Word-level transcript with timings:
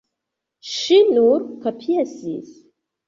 Ŝi 0.69 0.97
nur 1.09 1.45
kapjesis. 1.67 2.51